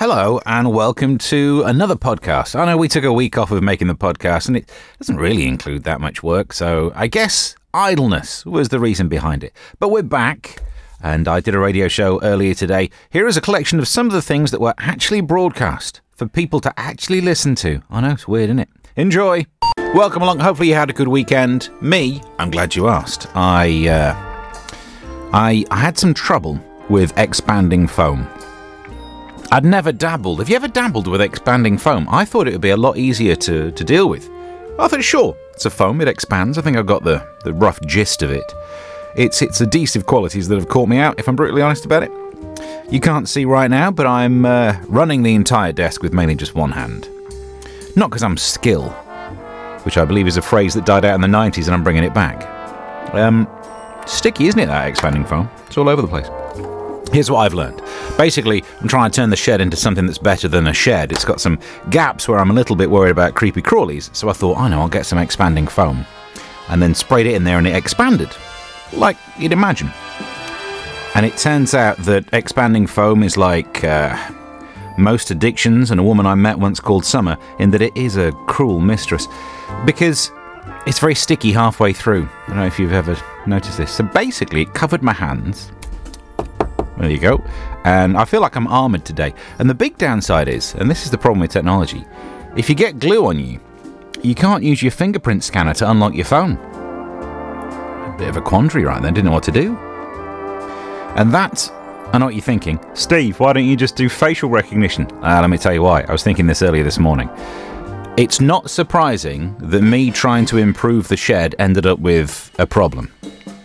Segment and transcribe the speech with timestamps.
[0.00, 2.58] Hello and welcome to another podcast.
[2.58, 5.46] I know we took a week off of making the podcast and it doesn't really
[5.46, 9.52] include that much work, so I guess idleness was the reason behind it.
[9.78, 10.62] But we're back
[11.02, 12.88] and I did a radio show earlier today.
[13.10, 16.60] Here is a collection of some of the things that were actually broadcast for people
[16.60, 17.82] to actually listen to.
[17.90, 18.70] I know, it's weird, isn't it?
[18.96, 19.44] Enjoy.
[19.92, 20.38] Welcome along.
[20.38, 21.68] Hopefully you had a good weekend.
[21.82, 23.26] Me, I'm glad you asked.
[23.34, 24.14] I uh,
[25.34, 26.58] I I had some trouble
[26.88, 28.26] with expanding foam.
[29.52, 30.38] I'd never dabbled.
[30.38, 32.06] Have you ever dabbled with expanding foam?
[32.08, 34.30] I thought it would be a lot easier to, to deal with.
[34.78, 36.56] I thought, sure, it's a foam, it expands.
[36.56, 38.44] I think I've got the, the rough gist of it.
[39.16, 42.12] It's its adhesive qualities that have caught me out, if I'm brutally honest about it.
[42.92, 46.54] You can't see right now, but I'm uh, running the entire desk with mainly just
[46.54, 47.08] one hand.
[47.96, 48.90] Not because I'm skill,
[49.82, 52.04] which I believe is a phrase that died out in the 90s and I'm bringing
[52.04, 52.46] it back.
[53.14, 53.48] Um,
[54.06, 55.50] sticky, isn't it, that expanding foam?
[55.66, 56.28] It's all over the place.
[57.12, 57.82] Here's what I've learned.
[58.16, 61.10] Basically, I'm trying to turn the shed into something that's better than a shed.
[61.10, 61.58] It's got some
[61.90, 64.80] gaps where I'm a little bit worried about creepy crawlies, so I thought, I know,
[64.80, 66.06] I'll get some expanding foam.
[66.68, 68.30] And then sprayed it in there and it expanded.
[68.92, 69.90] Like you'd imagine.
[71.16, 74.16] And it turns out that expanding foam is like uh,
[74.96, 78.30] most addictions and a woman I met once called Summer, in that it is a
[78.46, 79.26] cruel mistress.
[79.84, 80.30] Because
[80.86, 82.28] it's very sticky halfway through.
[82.46, 83.16] I don't know if you've ever
[83.48, 83.90] noticed this.
[83.90, 85.72] So basically, it covered my hands
[87.00, 87.42] there you go.
[87.84, 89.34] And I feel like I'm armored today.
[89.58, 92.04] And the big downside is, and this is the problem with technology,
[92.56, 93.60] if you get glue on you,
[94.22, 96.52] you can't use your fingerprint scanner to unlock your phone.
[96.52, 99.76] A bit of a quandary right then, didn't know what to do.
[101.16, 101.70] And that,
[102.12, 102.78] I know what you're thinking.
[102.94, 105.06] Steve, why don't you just do facial recognition?
[105.22, 106.02] Uh, let me tell you why.
[106.02, 107.30] I was thinking this earlier this morning.
[108.16, 113.10] It's not surprising that me trying to improve the shed ended up with a problem.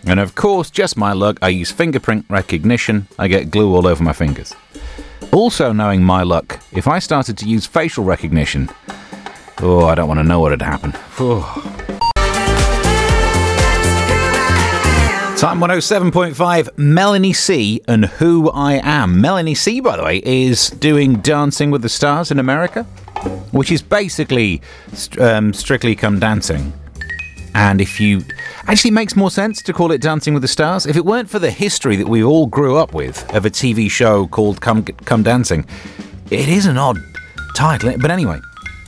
[0.07, 4.03] And of course, just my luck, I use fingerprint recognition, I get glue all over
[4.03, 4.53] my fingers.
[5.31, 8.69] Also, knowing my luck, if I started to use facial recognition,
[9.61, 10.91] oh, I don't want to know what would happen.
[15.37, 19.19] Time 107.5, Melanie C and Who I Am.
[19.19, 22.83] Melanie C, by the way, is doing Dancing with the Stars in America,
[23.51, 24.61] which is basically
[25.19, 26.71] um, Strictly Come Dancing.
[27.53, 28.21] And if you
[28.67, 30.85] actually makes more sense to call it Dancing with the Stars.
[30.85, 33.89] If it weren't for the history that we all grew up with of a TV
[33.89, 35.65] show called Come Come Dancing,
[36.31, 36.97] it is an odd
[37.55, 37.95] title.
[37.97, 38.39] But anyway,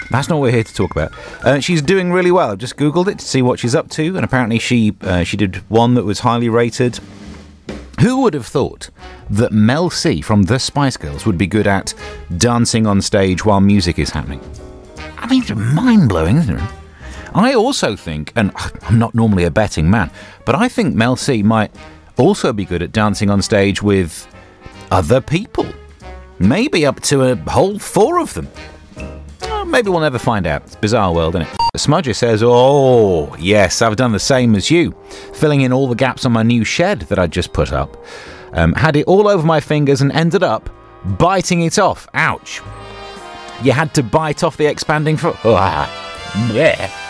[0.10, 1.12] that's not what we're here to talk about.
[1.44, 2.52] Uh, she's doing really well.
[2.52, 5.38] I've just googled it to see what she's up to, and apparently she uh, she
[5.38, 7.00] did one that was highly rated.
[8.02, 8.90] Who would have thought
[9.30, 11.94] that Mel C from the Spice Girls would be good at
[12.38, 14.40] dancing on stage while music is happening?
[15.18, 16.70] I mean, it's mind blowing, isn't it?
[17.38, 20.10] I also think, and I'm not normally a betting man,
[20.44, 21.72] but I think Mel C might
[22.18, 24.28] also be good at dancing on stage with
[24.90, 25.68] other people.
[26.40, 28.48] Maybe up to a whole four of them.
[29.68, 30.64] Maybe we'll never find out.
[30.64, 31.58] It's bizarre world, isn't it?
[31.76, 34.96] Smudger says, Oh, yes, I've done the same as you,
[35.34, 38.04] filling in all the gaps on my new shed that I just put up.
[38.54, 40.70] Um, had it all over my fingers and ended up
[41.20, 42.08] biting it off.
[42.16, 42.62] Ouch.
[43.62, 45.36] You had to bite off the expanding foot.
[45.44, 46.92] Yeah.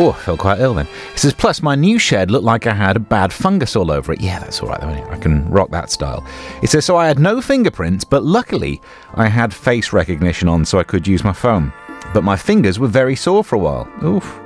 [0.00, 0.86] Oh, I felt quite ill then.
[1.12, 4.12] He says, plus my new shed looked like I had a bad fungus all over
[4.12, 4.20] it.
[4.20, 4.88] Yeah, that's all right, though.
[5.10, 6.24] I can rock that style.
[6.60, 8.80] He says, so I had no fingerprints, but luckily
[9.14, 11.72] I had face recognition on so I could use my phone.
[12.14, 13.88] But my fingers were very sore for a while.
[14.04, 14.38] Oof.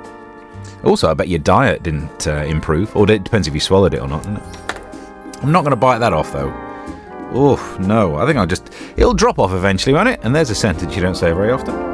[0.83, 4.01] Also, I bet your diet didn't uh, improve, or it depends if you swallowed it
[4.01, 4.25] or not.
[4.25, 6.51] I'm not going to bite that off, though.
[7.35, 8.15] Oof, no.
[8.15, 8.73] I think I'll just.
[8.97, 10.19] It'll drop off eventually, won't it?
[10.23, 11.92] And there's a sentence you don't say very often.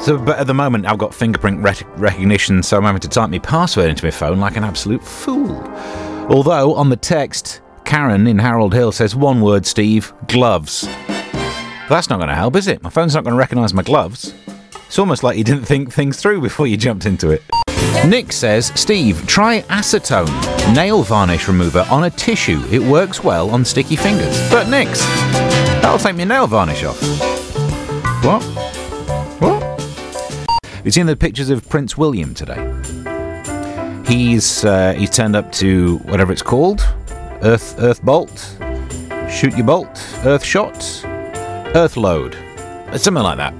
[0.00, 3.30] So, but at the moment, I've got fingerprint rec- recognition, so I'm having to type
[3.30, 5.60] my password into my phone like an absolute fool.
[6.30, 10.82] Although on the text, Karen in Harold Hill says one word, Steve gloves.
[11.88, 12.82] That's not going to help, is it?
[12.82, 14.32] My phone's not going to recognise my gloves.
[14.86, 17.42] It's almost like you didn't think things through before you jumped into it.
[18.06, 20.28] Nick says, Steve, try acetone
[20.74, 22.62] nail varnish remover on a tissue.
[22.70, 24.38] It works well on sticky fingers.
[24.50, 25.04] But Nick's,
[25.82, 27.00] that'll take my nail varnish off.
[28.22, 28.57] What?
[30.88, 32.56] We've seen the pictures of Prince William today.
[34.06, 36.80] He's uh, he's turned up to whatever it's called,
[37.42, 38.56] Earth Earth Bolt,
[39.30, 40.78] Shoot Your Bolt, Earth Shot,
[41.76, 42.32] Earth Load,
[42.96, 43.52] something like that.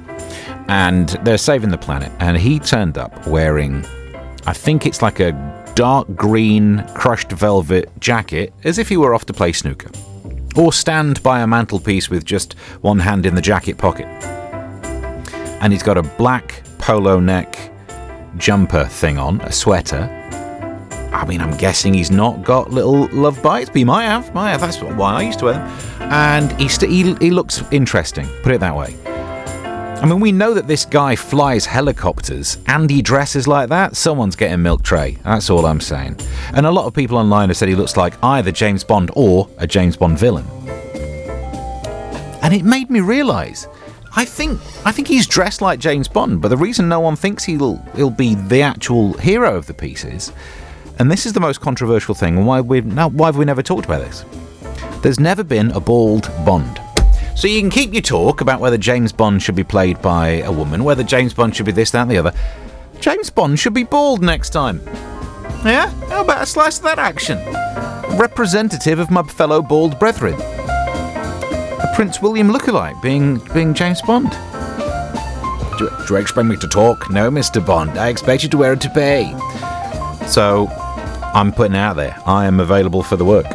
[0.69, 2.11] And they're saving the planet.
[2.19, 3.85] And he turned up wearing,
[4.47, 5.33] I think it's like a
[5.75, 9.91] dark green crushed velvet jacket, as if he were off to play snooker,
[10.57, 14.07] or stand by a mantelpiece with just one hand in the jacket pocket.
[15.61, 17.70] And he's got a black polo neck
[18.38, 20.08] jumper thing on, a sweater.
[21.12, 24.32] I mean, I'm guessing he's not got little love bites, but he might have.
[24.32, 24.62] Might have.
[24.62, 25.69] That's why I used to wear them.
[26.11, 28.96] And he, st- he, he looks interesting, put it that way.
[29.05, 33.94] I mean, we know that this guy flies helicopters and he dresses like that.
[33.94, 35.19] Someone's getting milk tray.
[35.25, 36.19] That's all I'm saying.
[36.55, 39.46] And a lot of people online have said he looks like either James Bond or
[39.58, 40.46] a James Bond villain.
[42.40, 43.69] And it made me realise.
[44.19, 47.44] I think I think he's dressed like James Bond, but the reason no one thinks
[47.44, 50.32] he'll he'll be the actual hero of the piece is,
[50.99, 53.62] and this is the most controversial thing, and why we now why have we never
[53.62, 54.25] talked about this?
[55.05, 56.81] There's never been a bald Bond.
[57.37, 60.50] So you can keep your talk about whether James Bond should be played by a
[60.50, 62.32] woman, whether James Bond should be this, that, and the other.
[62.99, 64.81] James Bond should be bald next time.
[65.64, 65.91] Yeah?
[66.09, 67.38] How about a slice of that action?
[68.19, 70.58] Representative of my fellow bald brethren.
[71.81, 74.31] A Prince William lookalike being being James Bond.
[75.79, 77.09] Do, do you expect me to talk?
[77.11, 77.65] No, Mr.
[77.65, 77.99] Bond.
[77.99, 79.33] I expect you to wear a toupee.
[80.27, 80.67] So,
[81.35, 82.17] I'm putting it out there.
[82.27, 83.47] I am available for the work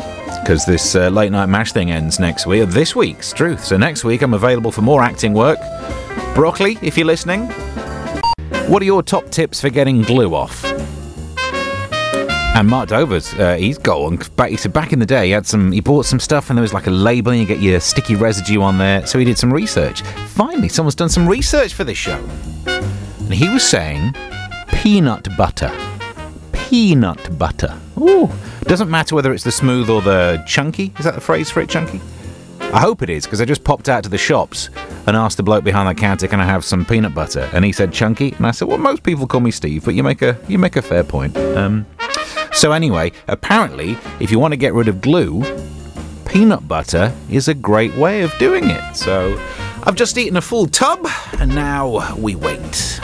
[0.42, 2.70] because this uh, late night mash thing ends next week.
[2.70, 3.64] This week's truth.
[3.64, 5.60] So next week I'm available for more acting work.
[6.36, 7.48] Broccoli, if you're listening.
[8.68, 10.73] What are your top tips for getting glue off?
[12.56, 14.18] And Mark Dover's, uh, he's got one.
[14.36, 15.72] Back, he said back in the day, he had some.
[15.72, 18.16] He bought some stuff, and there was like a label, and you get your sticky
[18.16, 19.06] residue on there.
[19.08, 20.02] So he did some research.
[20.28, 22.24] Finally, someone's done some research for this show,
[22.68, 24.14] and he was saying
[24.68, 25.72] peanut butter.
[26.52, 27.76] Peanut butter.
[28.00, 28.30] Ooh,
[28.64, 30.94] doesn't matter whether it's the smooth or the chunky.
[31.00, 32.02] Is that the phrase for it, chunky?
[32.60, 34.70] I hope it is, because I just popped out to the shops
[35.06, 37.72] and asked the bloke behind the counter, "Can I have some peanut butter?" And he
[37.72, 40.38] said chunky, and I said, "Well, most people call me Steve, but you make a
[40.48, 41.88] you make a fair point." Um,
[42.54, 45.44] so anyway, apparently, if you want to get rid of glue,
[46.26, 48.96] peanut butter is a great way of doing it.
[48.96, 49.40] So
[49.84, 51.08] I've just eaten a full tub,
[51.40, 53.00] and now we wait.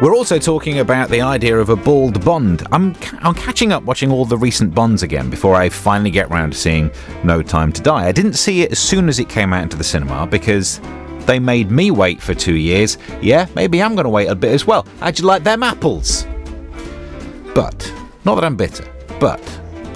[0.00, 2.66] We're also talking about the idea of a bald Bond.
[2.72, 6.54] I'm, I'm catching up watching all the recent Bonds again before I finally get round
[6.54, 6.90] to seeing
[7.22, 8.06] No Time to Die.
[8.06, 10.80] I didn't see it as soon as it came out into the cinema because
[11.20, 12.98] they made me wait for two years.
[13.20, 14.86] Yeah, maybe I'm going to wait a bit as well.
[14.98, 16.26] How'd you like them apples?
[17.54, 17.92] But,
[18.24, 18.84] not that I'm bitter,
[19.18, 19.40] but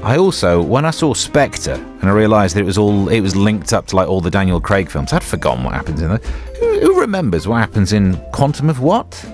[0.02, 3.34] I also, when I saw Spectre and I realised that it was all, it was
[3.34, 6.19] linked up to like all the Daniel Craig films, I'd forgotten what happens in there.
[6.58, 9.25] Who, who remembers what happens in Quantum of what?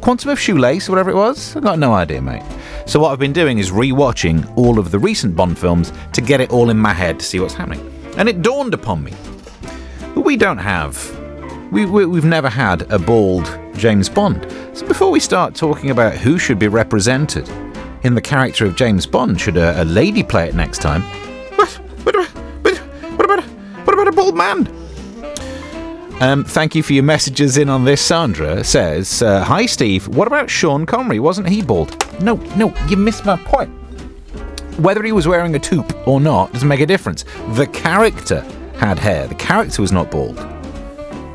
[0.00, 1.56] Quantum of Shoelace, whatever it was?
[1.56, 2.42] I've got no idea, mate.
[2.86, 6.40] So, what I've been doing is rewatching all of the recent Bond films to get
[6.40, 7.80] it all in my head to see what's happening.
[8.16, 9.12] And it dawned upon me
[10.14, 10.96] that we don't have,
[11.70, 14.46] we, we, we've never had a bald James Bond.
[14.72, 17.48] So, before we start talking about who should be represented
[18.02, 21.02] in the character of James Bond, should a, a lady play it next time?
[21.56, 21.68] What?
[22.04, 22.28] What about,
[23.16, 23.44] what about,
[23.86, 24.66] what about a bald man?
[26.20, 28.00] Um, thank you for your messages in on this.
[28.02, 31.18] Sandra says, uh, Hi Steve, what about Sean Connery?
[31.18, 31.96] Wasn't he bald?
[32.22, 33.70] No, no, you missed my point.
[34.78, 37.24] Whether he was wearing a toque or not doesn't make a difference.
[37.52, 38.40] The character
[38.76, 40.36] had hair, the character was not bald.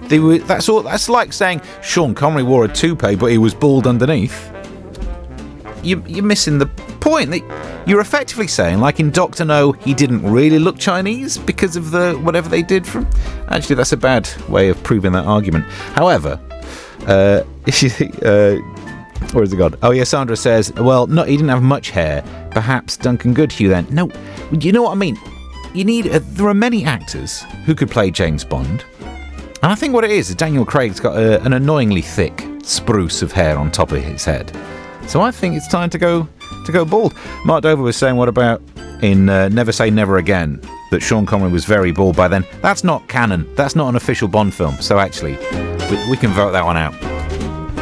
[0.07, 3.55] They were, that's, all, that's like saying Sean Connery wore a toupee but he was
[3.55, 4.51] bald underneath.
[5.85, 7.29] You, you're missing the point.
[7.29, 11.91] That you're effectively saying, like in Doctor No, he didn't really look Chinese because of
[11.91, 13.07] the whatever they did from.
[13.49, 15.65] Actually, that's a bad way of proving that argument.
[15.93, 16.39] However,
[17.07, 17.43] uh,
[18.23, 18.55] uh,
[19.31, 19.75] where has it gone?
[19.83, 22.23] Oh yeah, Sandra says, well, no, he didn't have much hair.
[22.51, 23.87] Perhaps Duncan Goodhew then.
[23.91, 24.09] No,
[24.51, 25.17] you know what I mean.
[25.73, 26.07] You need.
[26.07, 30.11] Uh, there are many actors who could play James Bond, and I think what it
[30.11, 34.01] is is Daniel Craig's got a, an annoyingly thick spruce of hair on top of
[34.01, 34.51] his head.
[35.07, 36.27] So I think it's time to go
[36.65, 37.13] to go bald.
[37.45, 38.61] Mark Dover was saying, what about
[39.01, 40.59] in uh, Never Say Never Again
[40.91, 42.45] that Sean Connery was very bald by then?
[42.61, 43.53] That's not canon.
[43.55, 44.75] That's not an official Bond film.
[44.81, 45.37] So actually,
[45.89, 46.93] we, we can vote that one out.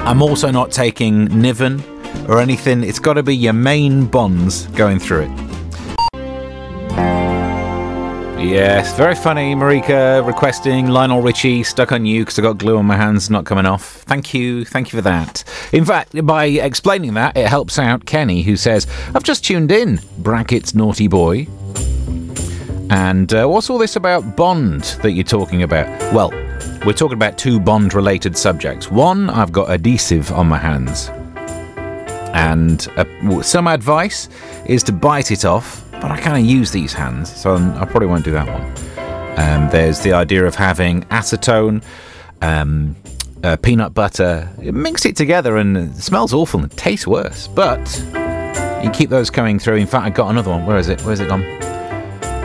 [0.05, 1.81] I'm also not taking Niven
[2.27, 2.83] or anything.
[2.83, 5.42] It's got to be your main Bonds going through it.
[8.43, 12.85] Yes, very funny, Marika requesting Lionel Richie stuck on you because I got glue on
[12.85, 14.03] my hands not coming off.
[14.03, 15.45] Thank you, thank you for that.
[15.71, 18.85] In fact, by explaining that, it helps out Kenny who says,
[19.15, 21.47] I've just tuned in, brackets naughty boy.
[22.89, 25.87] And uh, what's all this about Bond that you're talking about?
[26.13, 26.31] Well,
[26.85, 28.91] we're talking about two Bond related subjects.
[28.91, 31.09] One, I've got adhesive on my hands.
[32.35, 34.27] And uh, some advice
[34.65, 38.07] is to bite it off but I kind of use these hands, so I probably
[38.07, 38.61] won't do that one.
[39.39, 41.81] Um, there's the idea of having acetone,
[42.41, 42.97] um,
[43.41, 47.79] uh, peanut butter, mix it together and it smells awful and tastes worse, but
[48.83, 49.77] you keep those coming through.
[49.77, 50.65] In fact, I got another one.
[50.65, 50.99] Where is it?
[51.03, 51.43] Where's it gone?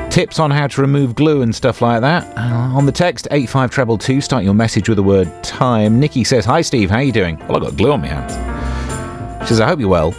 [0.09, 2.25] Tips on how to remove glue and stuff like that.
[2.39, 5.99] Uh, on the text 85 treble 2, start your message with the word time.
[5.99, 7.37] Nikki says, Hi Steve, how are you doing?
[7.49, 9.43] Well, I've got glue on my hands.
[9.43, 10.15] She says, I hope you're well.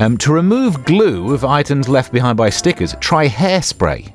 [0.00, 4.10] Um, to remove glue of items left behind by stickers, try hairspray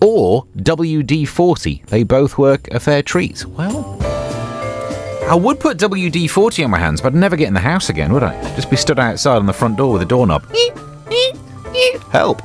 [0.00, 1.82] or WD 40.
[1.88, 3.44] They both work a fair treat.
[3.44, 3.98] Well,
[5.28, 7.88] I would put WD 40 on my hands, but I'd never get in the house
[7.88, 8.40] again, would I?
[8.54, 10.44] Just be stood outside on the front door with a doorknob.
[12.12, 12.40] Help.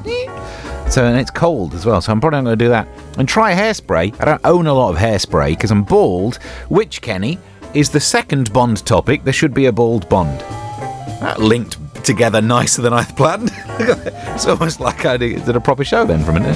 [0.90, 2.88] So, and it's cold as well, so I'm probably not going to do that.
[3.20, 4.20] And try hairspray.
[4.20, 6.38] I don't own a lot of hairspray because I'm bald,
[6.70, 7.38] which, Kenny,
[7.76, 9.24] is the second Bond topic.
[9.24, 10.40] There should be a bald Bond.
[11.22, 13.52] That linked together nicer than I planned.
[13.80, 16.56] it's almost like I did a proper show then for a minute.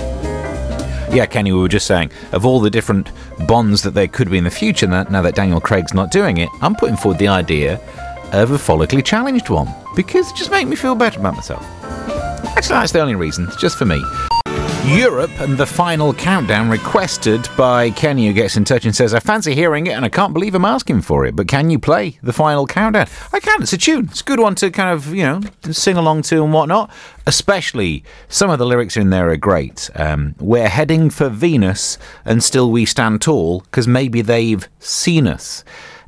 [1.14, 3.12] Yeah, Kenny, we were just saying, of all the different
[3.48, 6.50] Bonds that there could be in the future, now that Daniel Craig's not doing it,
[6.62, 7.82] I'm putting forward the idea
[8.32, 11.66] of a follically challenged one because it just makes me feel better about myself.
[12.56, 13.46] Actually, that's the only reason.
[13.48, 14.04] It's just for me.
[14.86, 19.20] Europe and the final countdown requested by Kenny, who gets in touch and says, I
[19.20, 22.18] fancy hearing it and I can't believe I'm asking for it, but can you play
[22.24, 23.08] the final countdown?
[23.32, 24.06] I can, it's a tune.
[24.06, 26.92] It's a good one to kind of, you know, sing along to and whatnot.
[27.28, 29.90] Especially some of the lyrics in there are great.
[29.96, 35.64] Um, We're heading for Venus and still we stand tall because maybe they've seen us.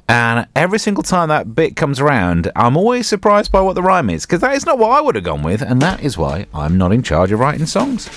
[0.10, 4.10] And every single time that bit comes around, I'm always surprised by what the rhyme
[4.10, 6.48] is, because that is not what I would have gone with, and that is why
[6.54, 8.10] I'm not in charge of writing songs.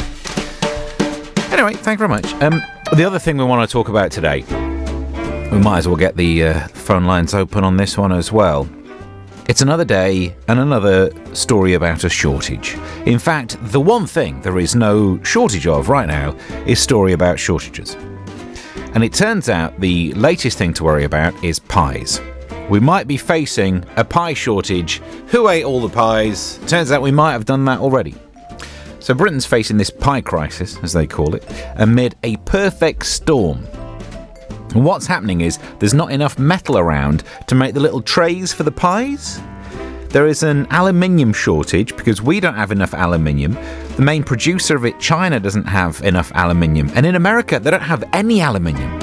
[1.54, 2.34] Anyway, thank you very much.
[2.42, 2.60] Um,
[2.96, 4.42] the other thing we want to talk about today,
[5.52, 8.68] we might as well get the uh, phone lines open on this one as well.
[9.48, 12.74] It's another day and another story about a shortage.
[13.06, 16.32] In fact, the one thing there is no shortage of right now
[16.66, 17.94] is story about shortages.
[18.94, 22.20] And it turns out the latest thing to worry about is pies.
[22.68, 24.98] We might be facing a pie shortage.
[25.28, 26.58] Who ate all the pies?
[26.66, 28.16] Turns out we might have done that already.
[29.04, 31.44] So Britain's facing this pie crisis, as they call it,
[31.76, 33.68] amid a perfect storm.
[34.72, 38.62] And what's happening is there's not enough metal around to make the little trays for
[38.62, 39.42] the pies.
[40.08, 43.58] There is an aluminium shortage because we don't have enough aluminium.
[43.96, 46.90] The main producer of it, China, doesn't have enough aluminium.
[46.94, 48.98] And in America, they don't have any aluminium.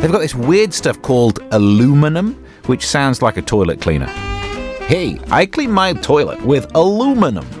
[0.00, 4.06] They've got this weird stuff called aluminum, which sounds like a toilet cleaner.
[4.86, 7.59] Hey, I clean my toilet with aluminum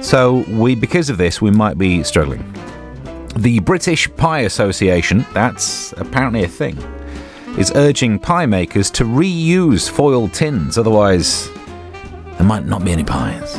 [0.00, 2.44] So we, because of this, we might be struggling.
[3.36, 6.76] The British Pie Association, that's apparently a thing,
[7.58, 11.48] is urging pie makers to reuse foil tins, otherwise
[12.36, 13.54] there might not be any pies.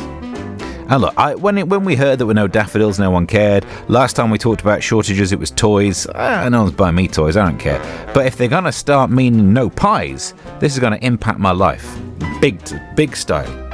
[0.88, 3.66] And look, I, when it, when we heard there were no daffodils, no one cared.
[3.88, 6.06] Last time we talked about shortages, it was toys.
[6.14, 7.36] Ah, no one's buying me toys.
[7.36, 7.80] I don't care.
[8.14, 11.98] But if they're gonna start meaning no pies, this is gonna impact my life,
[12.40, 12.60] big
[12.94, 13.65] big style.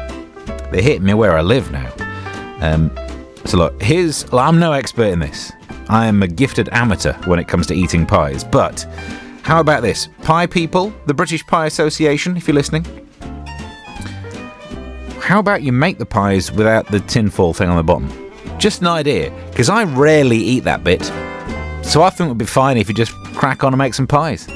[0.73, 1.93] They're hitting me where I live now.
[2.61, 2.91] Um,
[3.45, 4.31] so look, here's.
[4.33, 5.52] Well, I'm no expert in this.
[5.88, 8.43] I am a gifted amateur when it comes to eating pies.
[8.43, 8.87] But
[9.43, 10.09] how about this?
[10.23, 12.87] Pie people, the British Pie Association, if you're listening.
[15.21, 18.11] How about you make the pies without the tinfoil thing on the bottom?
[18.59, 21.02] Just an idea, because I rarely eat that bit.
[21.85, 24.07] So I think it would be fine if you just crack on and make some
[24.07, 24.49] pies.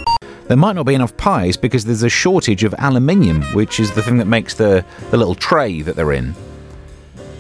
[0.49, 4.03] There might not be enough pies because there's a shortage of aluminium, which is the
[4.03, 6.35] thing that makes the, the little tray that they're in.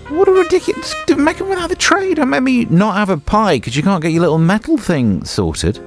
[0.09, 0.95] What a ridiculous.
[1.17, 2.15] Make it without the tray.
[2.15, 5.25] Don't make me not have a pie because you can't get your little metal thing
[5.25, 5.81] sorted.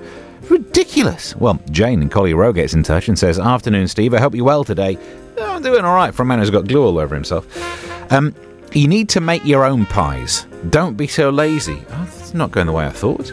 [0.50, 1.36] Ridiculous.
[1.36, 4.14] Well, Jane in Collier Row gets in touch and says, Afternoon, Steve.
[4.14, 4.98] I hope you're well today.
[5.38, 7.46] Oh, I'm doing all right for a man who's got glue all over himself.
[8.12, 8.34] Um,
[8.74, 10.46] you need to make your own pies.
[10.70, 11.84] Don't be so lazy.
[11.90, 13.32] Oh, it's not going the way I thought.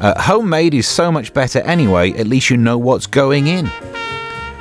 [0.00, 3.70] Uh, homemade is so much better anyway, at least you know what's going in.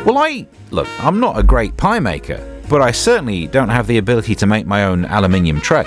[0.05, 0.47] Well, I.
[0.71, 4.45] Look, I'm not a great pie maker, but I certainly don't have the ability to
[4.45, 5.85] make my own aluminium tray.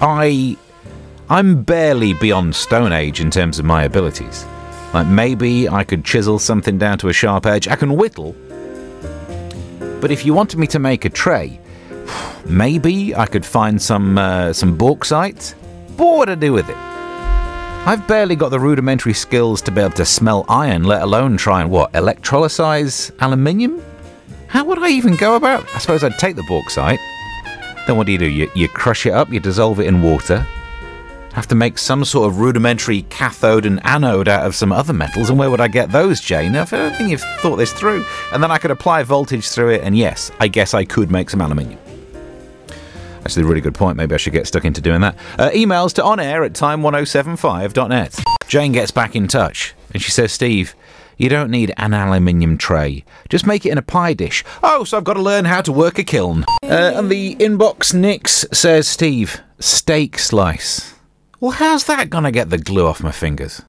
[0.00, 0.56] I.
[1.28, 4.46] I'm barely beyond Stone Age in terms of my abilities.
[4.94, 7.66] Like, maybe I could chisel something down to a sharp edge.
[7.66, 8.34] I can whittle.
[10.00, 11.58] But if you wanted me to make a tray,
[12.46, 15.54] maybe I could find some uh, some bauxite.
[15.96, 16.95] But what would I do with it?
[17.86, 21.60] I've barely got the rudimentary skills to be able to smell iron, let alone try
[21.60, 23.80] and what, electrolyse aluminium?
[24.48, 25.72] How would I even go about?
[25.72, 26.98] I suppose I'd take the bauxite.
[27.86, 28.28] Then what do you do?
[28.28, 30.44] You, you crush it up, you dissolve it in water.
[31.34, 35.30] Have to make some sort of rudimentary cathode and anode out of some other metals,
[35.30, 36.56] and where would I get those, Jane?
[36.56, 38.04] I don't think you've thought this through.
[38.32, 41.30] And then I could apply voltage through it, and yes, I guess I could make
[41.30, 41.78] some aluminium.
[43.26, 43.96] Actually, a really good point.
[43.96, 45.16] Maybe I should get stuck into doing that.
[45.36, 48.20] Uh, emails to onair at time1075.net.
[48.46, 50.76] Jane gets back in touch and she says, Steve,
[51.16, 53.04] you don't need an aluminium tray.
[53.28, 54.44] Just make it in a pie dish.
[54.62, 56.44] Oh, so I've got to learn how to work a kiln.
[56.62, 60.94] Uh, and the inbox Nix says, Steve, steak slice.
[61.40, 63.60] Well, how's that going to get the glue off my fingers?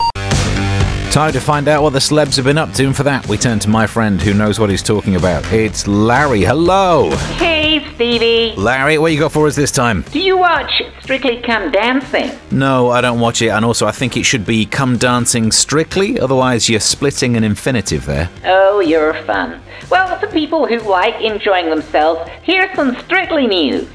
[1.12, 3.38] Time to find out what the celebs have been up to, and for that, we
[3.38, 5.44] turn to my friend who knows what he's talking about.
[5.52, 6.42] It's Larry.
[6.42, 7.10] Hello.
[7.38, 8.54] Hey, Stevie.
[8.56, 10.04] Larry, what you got for us this time?
[10.12, 12.38] Do you watch Strictly Come Dancing?
[12.52, 16.20] No, I don't watch it, and also I think it should be Come Dancing Strictly,
[16.20, 18.30] otherwise, you're splitting an infinitive there.
[18.46, 19.60] Oh, you're fun.
[19.90, 23.88] Well, for people who like enjoying themselves, here's some Strictly news.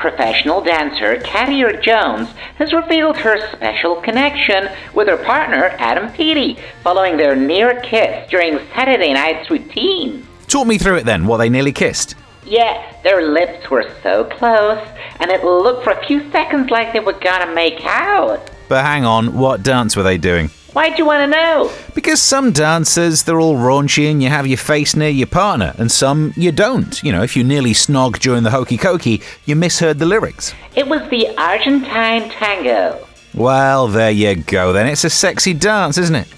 [0.00, 7.18] Professional dancer Katya Jones has revealed her special connection with her partner Adam Peaty following
[7.18, 10.26] their near kiss during Saturday night's routine.
[10.48, 12.14] Talk me through it then, what they nearly kissed.
[12.46, 14.82] Yeah, their lips were so close,
[15.18, 18.50] and it looked for a few seconds like they were gonna make out.
[18.70, 20.48] But hang on, what dance were they doing?
[20.72, 21.72] Why'd you want to know?
[21.94, 25.90] Because some dancers, they're all raunchy and you have your face near your partner, and
[25.90, 27.02] some you don't.
[27.02, 30.54] You know, if you nearly snog during the hokey cokey, you misheard the lyrics.
[30.76, 33.04] It was the Argentine tango.
[33.34, 34.86] Well, there you go then.
[34.86, 36.28] It's a sexy dance, isn't it?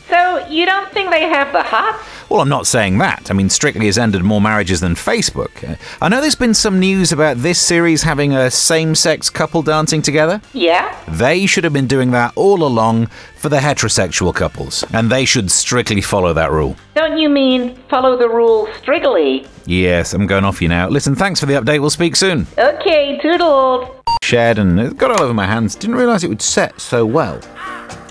[0.53, 2.05] You don't think they have the hots?
[2.29, 3.31] Well, I'm not saying that.
[3.31, 5.79] I mean, Strictly has ended more marriages than Facebook.
[6.03, 10.03] I know there's been some news about this series having a same sex couple dancing
[10.03, 10.43] together.
[10.53, 10.95] Yeah?
[11.09, 13.07] They should have been doing that all along
[13.37, 16.77] for the heterosexual couples, and they should strictly follow that rule.
[16.95, 19.47] Don't you mean follow the rules strictly?
[19.65, 20.87] Yes, I'm going off you now.
[20.89, 21.81] Listen, thanks for the update.
[21.81, 22.47] We'll speak soon.
[22.59, 23.89] Okay, toodles.
[24.23, 25.75] Shared and it got all over my hands.
[25.75, 27.41] Didn't realise it would set so well.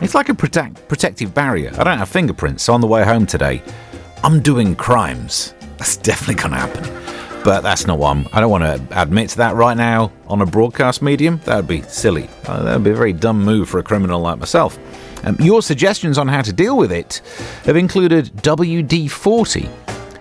[0.02, 1.72] It's like a protect- protective barrier.
[1.78, 3.62] I don't have fingerprints, so on the way home today,
[4.24, 5.54] I'm doing crimes.
[5.78, 7.44] That's definitely going to happen.
[7.44, 8.28] But that's not one.
[8.34, 8.42] I'm.
[8.42, 11.40] Don't want to admit to that right now on a broadcast medium.
[11.46, 12.30] That would be silly.
[12.46, 14.78] Uh, that would be a very dumb move for a criminal like myself.
[15.24, 17.22] Um, your suggestions on how to deal with it
[17.66, 19.70] have included WD 40.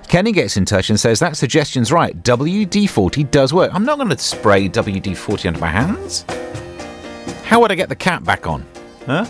[0.08, 2.20] Kenny gets in touch and says that suggestion's right.
[2.22, 3.70] WD 40 does work.
[3.74, 6.24] I'm not going to spray WD 40 onto my hands.
[7.44, 8.66] How would I get the cap back on?
[9.06, 9.26] Huh?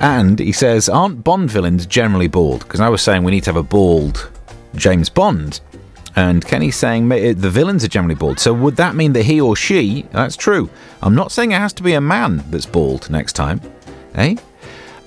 [0.00, 2.60] And he says, aren't Bond villains generally bald?
[2.60, 4.30] Because I was saying we need to have a bald
[4.74, 5.60] James Bond.
[6.14, 8.40] And Kenny's saying the villains are generally bald.
[8.40, 10.70] So would that mean that he or she, that's true.
[11.02, 13.60] I'm not saying it has to be a man that's bald next time.
[14.14, 14.36] Eh?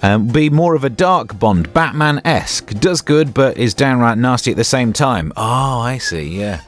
[0.03, 2.71] Um, be more of a dark Bond, Batman esque.
[2.79, 5.31] Does good, but is downright nasty at the same time.
[5.37, 6.61] Oh, I see, yeah.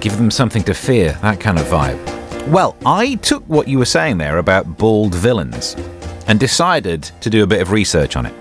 [0.00, 2.13] Give them something to fear, that kind of vibe.
[2.48, 5.74] Well, I took what you were saying there about bald villains
[6.26, 8.34] and decided to do a bit of research on it.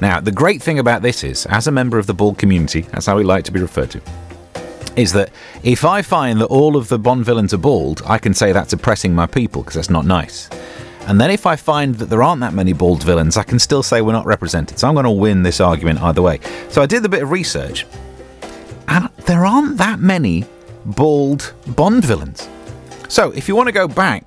[0.00, 3.06] Now, the great thing about this is, as a member of the bald community, that's
[3.06, 4.02] how we like to be referred to,
[4.96, 5.30] is that
[5.62, 8.72] if I find that all of the Bond villains are bald, I can say that's
[8.72, 10.50] oppressing my people because that's not nice.
[11.06, 13.84] And then if I find that there aren't that many bald villains, I can still
[13.84, 14.80] say we're not represented.
[14.80, 16.40] So I'm going to win this argument either way.
[16.70, 17.86] So I did a bit of research,
[18.88, 20.44] and there aren't that many
[20.84, 22.48] bald Bond villains.
[23.08, 24.24] So if you want to go back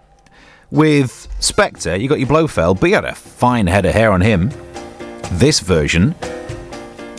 [0.71, 4.21] with Spectre, you got your Blofeld, but you had a fine head of hair on
[4.21, 4.51] him.
[5.33, 6.15] This version.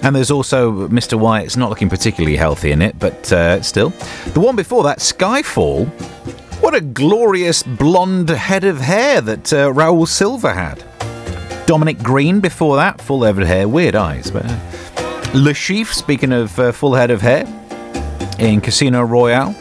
[0.03, 1.19] And there's also Mr.
[1.19, 1.45] White.
[1.45, 3.91] It's not looking particularly healthy in it, but uh, still.
[4.33, 5.89] The one before that, Skyfall.
[6.63, 10.85] What a glorious blonde head of hair that uh, Raoul Silva had.
[11.67, 14.31] Dominic Greene before that, full head of hair, weird eyes.
[14.31, 14.59] But uh,
[15.35, 17.47] Le speaking of uh, full head of hair,
[18.39, 19.55] in Casino Royale.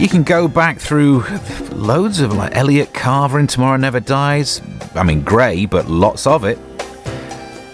[0.00, 1.24] You can go back through
[1.72, 4.62] loads of like Elliot Carver in Tomorrow Never Dies.
[4.94, 6.56] I mean, grey, but lots of it.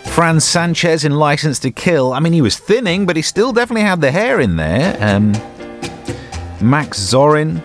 [0.08, 2.12] Franz Sanchez in License to Kill.
[2.12, 4.96] I mean, he was thinning, but he still definitely had the hair in there.
[5.00, 5.30] Um,
[6.60, 7.62] Max Zorin,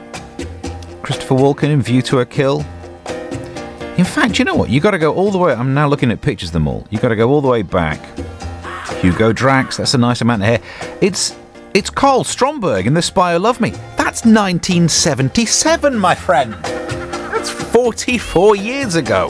[1.01, 2.59] Christopher Walken in View to a Kill.
[3.97, 4.69] In fact, you know what?
[4.69, 5.53] You got to go all the way.
[5.53, 6.85] I'm now looking at pictures of them all.
[6.91, 7.99] You got to go all the way back.
[8.99, 9.77] Hugo Drax.
[9.77, 10.61] That's a nice amount of hair.
[11.01, 11.35] It's
[11.73, 13.73] it's Karl Stromberg in The Spy Who Loved Me.
[14.03, 16.53] That's 1977, my friend.
[16.63, 19.29] That's 44 years ago.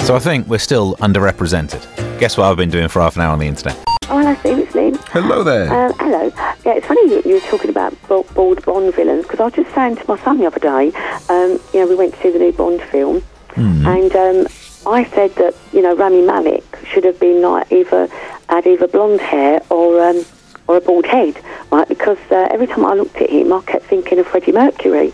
[0.00, 2.18] So I think we're still underrepresented.
[2.18, 3.80] Guess what I've been doing for half an hour on the internet?
[4.08, 4.58] Oh, hello, Steve.
[4.58, 4.98] It's Lynn.
[5.10, 5.72] Hello there.
[5.72, 6.32] Uh, hello.
[6.66, 9.72] Yeah, it's funny that you were talking about bald Bond villains because I was just
[9.72, 10.88] saying to my son the other day,
[11.28, 13.22] um, you know, we went to see the new Bond film,
[13.54, 14.48] and um,
[14.84, 18.08] I said that you know Rami Malek should have been like either
[18.48, 20.24] had either blonde hair or um,
[20.72, 21.38] or a bald head,
[21.70, 21.86] right?
[21.88, 25.12] Because uh, every time I looked at him, I kept thinking of Freddie Mercury.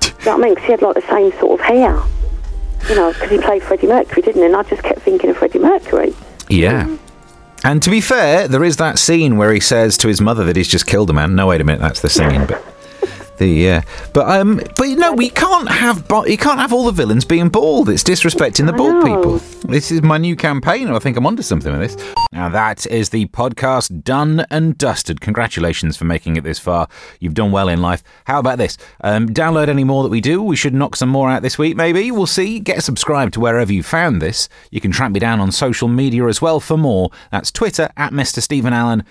[0.00, 0.54] Do you know what I mean?
[0.56, 1.98] 'Cause he had like the same sort of hair,
[2.88, 4.46] you know, because he played Freddie Mercury, didn't he?
[4.46, 6.14] And I just kept thinking of Freddie Mercury.
[6.48, 6.96] Yeah.
[7.64, 10.56] And to be fair, there is that scene where he says to his mother that
[10.56, 11.36] he's just killed a man.
[11.36, 12.44] No, wait a minute, that's the singing.
[12.46, 12.60] But
[13.38, 16.92] The uh, but um but no we can't have bo- you can't have all the
[16.92, 17.88] villains being bald.
[17.88, 19.38] It's disrespecting the bald people.
[19.68, 20.88] This is my new campaign.
[20.88, 22.14] I think I'm onto something with this.
[22.32, 25.20] Now that is the podcast done and dusted.
[25.20, 26.88] Congratulations for making it this far.
[27.20, 28.02] You've done well in life.
[28.26, 28.76] How about this?
[29.02, 30.42] Um, download any more that we do.
[30.42, 31.74] We should knock some more out this week.
[31.76, 32.60] Maybe we'll see.
[32.60, 34.48] Get subscribed to wherever you found this.
[34.70, 37.10] You can track me down on social media as well for more.
[37.30, 39.04] That's Twitter at Mr Stephen Allen.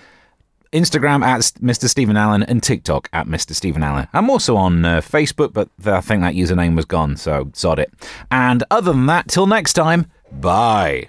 [0.72, 1.88] Instagram at Mr.
[1.88, 3.54] Stephen Allen and TikTok at Mr.
[3.54, 4.08] Stephen Allen.
[4.12, 7.92] I'm also on uh, Facebook, but I think that username was gone, so sod it.
[8.30, 11.08] And other than that, till next time, bye.